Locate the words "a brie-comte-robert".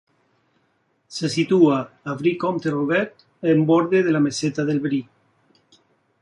2.13-3.23